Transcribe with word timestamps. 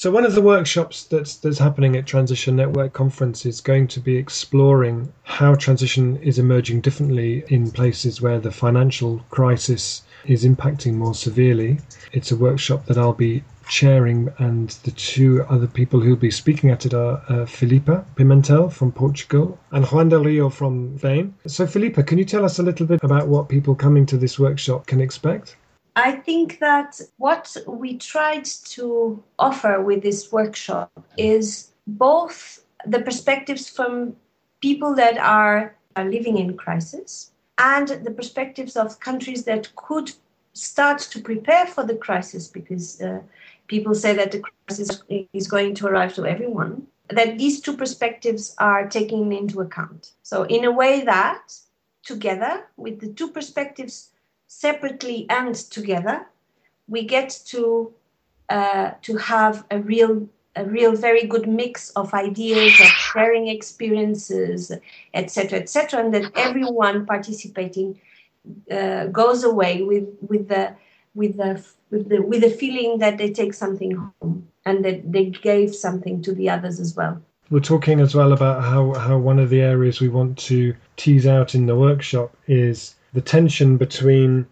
So 0.00 0.10
one 0.10 0.24
of 0.24 0.34
the 0.34 0.40
workshops 0.40 1.04
that's 1.04 1.36
that's 1.36 1.58
happening 1.58 1.94
at 1.94 2.06
Transition 2.06 2.56
Network 2.56 2.94
Conference 2.94 3.44
is 3.44 3.60
going 3.60 3.86
to 3.88 4.00
be 4.00 4.16
exploring 4.16 5.12
how 5.24 5.54
transition 5.54 6.16
is 6.22 6.38
emerging 6.38 6.80
differently 6.80 7.44
in 7.48 7.70
places 7.70 8.22
where 8.22 8.40
the 8.40 8.50
financial 8.50 9.22
crisis 9.28 10.00
is 10.24 10.42
impacting 10.42 10.94
more 10.94 11.12
severely. 11.12 11.80
It's 12.12 12.32
a 12.32 12.36
workshop 12.36 12.86
that 12.86 12.96
I'll 12.96 13.12
be 13.12 13.44
chairing, 13.68 14.32
and 14.38 14.70
the 14.84 14.92
two 14.92 15.44
other 15.50 15.66
people 15.66 16.00
who'll 16.00 16.16
be 16.16 16.30
speaking 16.30 16.70
at 16.70 16.86
it 16.86 16.94
are 16.94 17.22
uh, 17.28 17.44
Filipa 17.44 18.06
Pimentel 18.14 18.72
from 18.72 18.92
Portugal 18.92 19.58
and 19.70 19.84
Juan 19.84 20.08
del 20.08 20.24
Rio 20.24 20.48
from 20.48 20.96
Spain. 20.96 21.34
So, 21.46 21.66
Filipa, 21.66 22.06
can 22.06 22.16
you 22.16 22.24
tell 22.24 22.46
us 22.46 22.58
a 22.58 22.62
little 22.62 22.86
bit 22.86 23.04
about 23.04 23.28
what 23.28 23.50
people 23.50 23.74
coming 23.74 24.06
to 24.06 24.16
this 24.16 24.38
workshop 24.38 24.86
can 24.86 25.02
expect? 25.02 25.56
I 25.96 26.12
think 26.12 26.58
that 26.60 27.00
what 27.16 27.56
we 27.66 27.96
tried 27.96 28.44
to 28.44 29.22
offer 29.38 29.80
with 29.80 30.02
this 30.02 30.30
workshop 30.30 30.90
is 31.16 31.72
both 31.86 32.64
the 32.86 33.00
perspectives 33.00 33.68
from 33.68 34.16
people 34.60 34.94
that 34.94 35.18
are, 35.18 35.76
are 35.96 36.04
living 36.04 36.38
in 36.38 36.56
crisis 36.56 37.32
and 37.58 37.88
the 37.88 38.10
perspectives 38.10 38.76
of 38.76 39.00
countries 39.00 39.44
that 39.44 39.74
could 39.76 40.12
start 40.52 40.98
to 40.98 41.20
prepare 41.20 41.66
for 41.66 41.84
the 41.84 41.96
crisis 41.96 42.48
because 42.48 43.00
uh, 43.00 43.20
people 43.66 43.94
say 43.94 44.14
that 44.14 44.32
the 44.32 44.42
crisis 44.66 45.02
is 45.32 45.46
going 45.46 45.74
to 45.74 45.86
arrive 45.86 46.14
to 46.14 46.26
everyone, 46.26 46.86
that 47.08 47.38
these 47.38 47.60
two 47.60 47.76
perspectives 47.76 48.54
are 48.58 48.88
taken 48.88 49.32
into 49.32 49.60
account. 49.60 50.12
So, 50.22 50.44
in 50.44 50.64
a 50.64 50.72
way 50.72 51.04
that 51.04 51.52
together, 52.02 52.66
with 52.76 53.00
the 53.00 53.12
two 53.12 53.28
perspectives 53.28 54.10
separately 54.50 55.26
and 55.30 55.54
together, 55.54 56.26
we 56.88 57.04
get 57.04 57.40
to 57.46 57.92
uh, 58.48 58.90
to 59.02 59.16
have 59.16 59.64
a 59.70 59.78
real 59.78 60.28
a 60.56 60.64
real 60.64 60.96
very 60.96 61.24
good 61.24 61.48
mix 61.48 61.90
of 61.90 62.12
ideas 62.12 62.72
of 62.80 62.86
sharing 62.86 63.46
experiences 63.46 64.72
etc 65.14 65.60
etc 65.60 66.00
and 66.00 66.12
that 66.12 66.32
everyone 66.34 67.06
participating 67.06 67.96
uh, 68.72 69.06
goes 69.06 69.44
away 69.44 69.82
with 69.82 70.08
with 70.28 70.48
the 70.48 70.74
with 71.14 71.36
the 71.36 71.64
with 71.92 72.08
the 72.08 72.20
with 72.20 72.40
the 72.40 72.50
feeling 72.50 72.98
that 72.98 73.16
they 73.16 73.30
take 73.30 73.54
something 73.54 73.92
home 73.92 74.48
and 74.64 74.84
that 74.84 75.12
they 75.12 75.26
gave 75.26 75.72
something 75.72 76.20
to 76.22 76.34
the 76.34 76.50
others 76.50 76.80
as 76.80 76.96
well. 76.96 77.22
We're 77.50 77.60
talking 77.60 78.00
as 78.00 78.14
well 78.14 78.32
about 78.32 78.62
how, 78.62 78.94
how 78.94 79.18
one 79.18 79.40
of 79.40 79.50
the 79.50 79.60
areas 79.60 80.00
we 80.00 80.08
want 80.08 80.38
to 80.38 80.74
tease 80.96 81.26
out 81.26 81.54
in 81.54 81.66
the 81.66 81.74
workshop 81.74 82.36
is 82.46 82.94
the 83.12 83.20
tension 83.20 83.76
between 83.76 84.46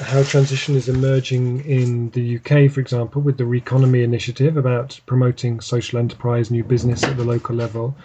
how 0.00 0.22
transition 0.22 0.76
is 0.76 0.88
emerging 0.88 1.64
in 1.64 2.10
the 2.10 2.36
UK, 2.36 2.70
for 2.70 2.80
example, 2.80 3.20
with 3.20 3.36
the 3.36 3.44
Reconomy 3.44 4.02
initiative 4.02 4.56
about 4.56 5.00
promoting 5.06 5.60
social 5.60 5.98
enterprise, 5.98 6.50
new 6.50 6.62
business 6.62 7.02
at 7.04 7.16
the 7.16 7.24
local 7.24 7.56
level, 7.56 7.96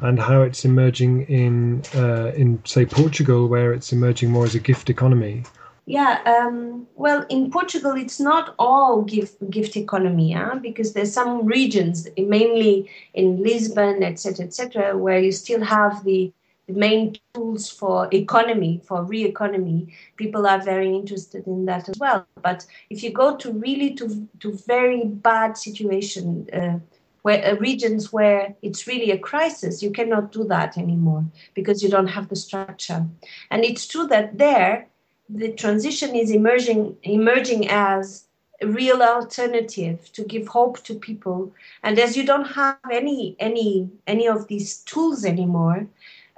and 0.00 0.18
how 0.18 0.42
it's 0.42 0.64
emerging 0.64 1.22
in 1.26 1.82
uh, 1.94 2.32
in 2.34 2.62
say 2.64 2.86
Portugal, 2.86 3.48
where 3.48 3.72
it's 3.72 3.92
emerging 3.92 4.30
more 4.30 4.44
as 4.44 4.54
a 4.54 4.60
gift 4.60 4.88
economy. 4.88 5.44
Yeah, 5.84 6.20
um, 6.24 6.86
well, 6.94 7.26
in 7.28 7.50
Portugal, 7.50 7.92
it's 7.96 8.20
not 8.20 8.54
all 8.58 9.02
gift 9.02 9.38
gift 9.50 9.76
economy, 9.76 10.36
because 10.62 10.92
there's 10.92 11.12
some 11.12 11.44
regions, 11.44 12.08
mainly 12.16 12.88
in 13.14 13.42
Lisbon, 13.42 14.02
etc., 14.02 14.46
etc., 14.46 14.96
where 14.96 15.18
you 15.18 15.32
still 15.32 15.62
have 15.62 16.04
the 16.04 16.32
main 16.68 17.16
tools 17.34 17.70
for 17.70 18.08
economy, 18.12 18.80
for 18.84 19.04
re-economy. 19.04 19.94
People 20.16 20.46
are 20.46 20.60
very 20.60 20.94
interested 20.94 21.46
in 21.46 21.64
that 21.66 21.88
as 21.88 21.98
well. 21.98 22.26
But 22.42 22.66
if 22.90 23.02
you 23.02 23.12
go 23.12 23.36
to 23.36 23.52
really 23.52 23.94
to 23.94 24.28
to 24.40 24.52
very 24.52 25.04
bad 25.04 25.56
situation. 25.56 26.48
Uh, 26.52 26.78
where 27.22 27.44
uh, 27.46 27.54
regions 27.58 28.12
where 28.12 28.56
it's 28.62 28.88
really 28.88 29.12
a 29.12 29.18
crisis, 29.18 29.80
you 29.80 29.92
cannot 29.92 30.32
do 30.32 30.42
that 30.42 30.76
anymore 30.76 31.24
because 31.54 31.80
you 31.80 31.88
don't 31.88 32.08
have 32.08 32.28
the 32.28 32.34
structure. 32.34 33.06
And 33.48 33.64
it's 33.64 33.86
true 33.86 34.08
that 34.08 34.38
there 34.38 34.88
the 35.28 35.52
transition 35.52 36.14
is 36.14 36.30
emerging 36.30 36.96
emerging 37.02 37.68
as 37.68 38.26
real 38.64 39.02
alternative 39.02 40.10
to 40.12 40.24
give 40.24 40.48
hope 40.48 40.82
to 40.84 40.94
people. 40.94 41.52
And 41.82 41.98
as 41.98 42.16
you 42.16 42.24
don't 42.24 42.46
have 42.46 42.78
any 42.90 43.36
any 43.38 43.90
any 44.06 44.28
of 44.28 44.48
these 44.48 44.78
tools 44.78 45.24
anymore 45.24 45.86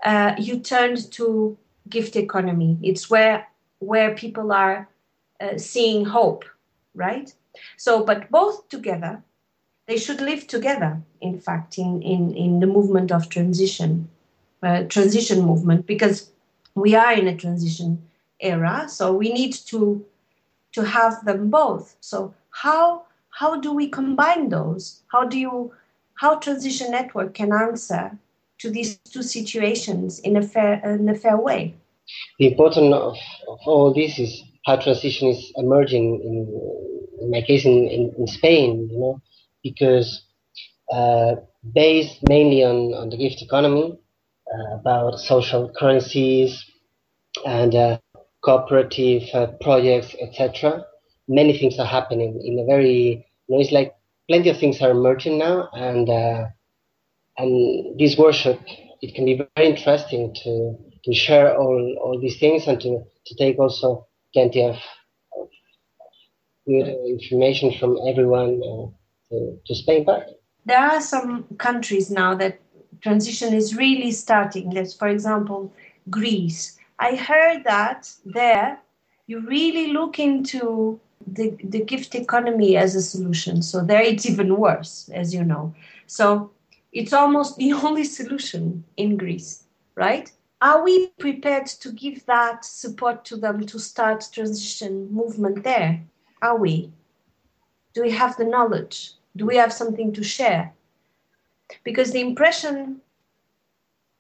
uh, 0.05 0.35
you 0.39 0.61
turned 0.61 1.11
to 1.13 1.57
gift 1.89 2.17
economy. 2.17 2.79
It's 2.83 3.09
where 3.11 3.47
where 3.79 4.15
people 4.15 4.53
are 4.53 4.89
uh, 5.41 5.59
seeing 5.59 6.05
hope 6.05 6.45
right? 6.95 7.33
So 7.77 8.05
but 8.05 8.31
both 8.31 8.69
together 8.69 9.23
they 9.87 9.99
should 9.99 10.21
live 10.21 10.47
together 10.47 11.03
in 11.21 11.39
fact 11.39 11.79
in 11.79 12.03
in, 12.03 12.35
in 12.35 12.61
the 12.61 12.67
movement 12.67 13.13
of 13.13 13.29
transition 13.29 14.09
uh, 14.63 14.85
transition 14.85 15.43
movement 15.43 15.87
because 15.87 16.31
we 16.75 16.95
are 16.95 17.13
in 17.13 17.29
a 17.29 17.37
transition 17.37 18.03
era. 18.41 18.87
So 18.89 19.13
we 19.13 19.33
need 19.33 19.53
to 19.67 20.05
to 20.75 20.85
have 20.85 21.25
them 21.25 21.51
both. 21.51 21.97
So 22.01 22.35
how 22.51 23.05
how 23.31 23.61
do 23.61 23.73
we 23.73 23.89
combine 23.89 24.49
those? 24.49 25.03
How 25.13 25.25
do 25.25 25.39
you 25.39 25.73
how 26.15 26.37
transition 26.37 26.91
network 26.91 27.35
can 27.35 27.53
answer 27.53 28.19
to 28.59 28.71
these 28.71 28.99
two 28.99 29.23
situations 29.23 30.21
in 30.21 30.37
a 30.37 30.43
fair 30.43 30.75
in 30.85 31.09
a 31.09 31.15
fair 31.15 31.37
way? 31.37 31.75
The 32.39 32.49
importance 32.49 32.95
of, 32.95 33.17
of 33.49 33.59
all 33.67 33.95
this 33.95 34.19
is 34.19 34.43
how 34.67 34.77
transition 34.77 35.29
is 35.29 35.53
emerging 35.57 36.21
in, 36.23 37.23
in 37.23 37.31
my 37.31 37.43
case 37.43 37.65
in, 37.65 37.89
in, 37.89 38.15
in 38.19 38.27
Spain, 38.27 38.89
you 38.91 38.99
know, 38.99 39.21
because 39.63 40.23
uh, 40.93 41.37
based 41.75 42.19
mainly 42.29 42.63
on, 42.63 42.95
on 42.95 43.11
the 43.11 43.17
gift 43.17 43.43
economy, 43.43 43.99
uh, 44.53 44.75
about 44.75 45.19
social 45.19 45.73
currencies 45.77 46.65
and 47.47 47.75
uh, 47.75 47.99
cooperative 48.45 49.23
uh, 49.33 49.47
projects, 49.61 50.15
etc. 50.21 50.85
Many 51.29 51.59
things 51.59 51.79
are 51.79 51.87
happening 51.87 52.41
in 52.45 52.59
a 52.59 52.65
very, 52.65 53.27
you 53.49 53.55
know, 53.55 53.61
it's 53.61 53.73
like 53.73 53.95
plenty 54.29 54.51
of 54.51 54.59
things 54.59 54.81
are 54.83 54.91
emerging 54.91 55.39
now, 55.39 55.69
and 55.73 56.09
uh, 56.09 56.47
and 57.39 57.99
this 57.99 58.17
workshop 58.19 58.59
it 59.01 59.15
can 59.15 59.25
be 59.25 59.37
very 59.57 59.69
interesting 59.69 60.35
to 60.45 60.77
to 61.05 61.15
share 61.15 61.57
all 61.57 61.97
all 62.03 62.21
these 62.21 62.39
things 62.39 62.67
and 62.67 62.81
to 62.81 63.05
to 63.27 63.35
take 63.37 63.59
also 63.59 64.07
plenty 64.33 64.63
of, 64.63 64.77
good 66.67 66.89
information 67.07 67.73
from 67.79 67.99
everyone 68.09 68.61
uh, 68.63 68.87
to, 69.29 69.59
to 69.67 69.75
Spain 69.75 70.03
back. 70.05 70.23
There 70.65 70.79
are 70.79 71.01
some 71.01 71.45
countries 71.59 72.11
now 72.11 72.35
that 72.37 72.59
transition 73.03 73.53
is 73.53 73.77
really 73.77 74.11
starting. 74.13 74.71
Let's, 74.71 74.95
for 74.95 75.09
example, 75.09 75.75
Greece 76.09 76.79
I 76.99 77.17
heard 77.17 77.65
that 77.65 78.11
there 78.25 78.79
you 79.27 79.41
really 79.41 79.93
look 79.93 80.19
into 80.19 81.01
the, 81.27 81.57
the 81.65 81.81
gift 81.81 82.15
economy 82.15 82.77
as 82.77 82.95
a 82.95 83.03
solution. 83.03 83.63
So 83.63 83.83
there 83.83 84.03
it's 84.03 84.27
even 84.27 84.57
worse, 84.57 85.09
as 85.15 85.35
you 85.35 85.45
know. 85.45 85.75
So 86.07 86.51
it's 86.93 87.13
almost 87.13 87.57
the 87.57 87.73
only 87.85 88.05
solution 88.05 88.85
in 88.97 89.17
Greece, 89.17 89.65
right? 89.95 90.31
Are 90.61 90.83
we 90.83 91.09
prepared 91.19 91.67
to 91.67 91.93
give 91.93 92.25
that 92.27 92.65
support 92.65 93.25
to 93.27 93.37
them 93.37 93.67
to 93.67 93.79
start 93.79 94.29
transition 94.33 95.13
movement 95.13 95.65
there? 95.65 96.03
Are 96.43 96.57
we? 96.57 96.91
Do 97.93 98.03
we 98.03 98.11
have 98.11 98.37
the 98.37 98.45
knowledge? 98.45 99.13
Do 99.37 99.47
we 99.47 99.57
have 99.57 99.73
something 99.73 100.13
to 100.13 100.23
share? 100.23 100.73
Because 101.83 102.13
the 102.13 102.21
impression 102.21 103.01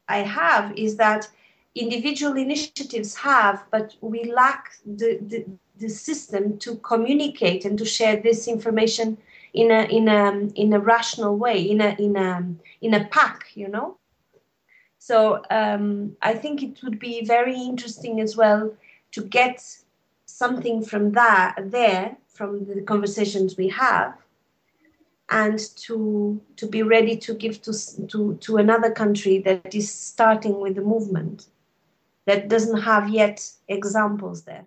I 0.09 0.19
have 0.19 0.77
is 0.77 0.97
that 0.97 1.29
individual 1.75 2.37
initiatives 2.37 3.15
have, 3.17 3.65
but 3.71 3.95
we 4.01 4.25
lack 4.25 4.73
the, 4.87 5.19
the, 5.23 5.45
the 5.79 5.89
system 5.89 6.59
to 6.59 6.77
communicate 6.77 7.65
and 7.65 7.77
to 7.79 7.85
share 7.85 8.21
this 8.21 8.47
information 8.47 9.19
in 9.53 9.71
a 9.71 9.83
in 9.85 10.09
a 10.09 10.31
in 10.57 10.73
a 10.73 10.81
rational 10.81 11.37
way, 11.37 11.61
in 11.62 11.81
a 11.81 11.94
in 11.99 12.17
a 12.17 12.44
in 12.81 12.94
a 12.94 13.05
pack, 13.06 13.50
you 13.55 13.69
know. 13.69 13.97
So 14.99 15.43
um, 15.50 16.17
I 16.23 16.35
think 16.35 16.62
it 16.62 16.82
would 16.82 16.99
be 16.99 17.25
very 17.25 17.61
interesting 17.61 18.21
as 18.21 18.37
well 18.37 18.75
to 19.12 19.23
get 19.23 19.62
something 20.26 20.85
from 20.85 21.12
that 21.12 21.55
there 21.59 22.17
from 22.29 22.65
the 22.65 22.82
conversations 22.82 23.56
we 23.56 23.69
have 23.69 24.15
and 25.31 25.59
to 25.76 26.41
to 26.56 26.67
be 26.67 26.82
ready 26.82 27.17
to 27.17 27.35
give 27.35 27.62
to 27.62 27.73
to 28.09 28.37
to 28.41 28.56
another 28.56 28.91
country 28.91 29.38
that 29.38 29.75
is 29.75 29.93
starting 29.93 30.61
with 30.61 30.75
the 30.75 30.82
movement 30.82 31.47
that 32.26 32.49
doesn't 32.49 32.82
have 32.82 33.09
yet 33.11 33.49
examples 33.69 34.44
there. 34.44 34.67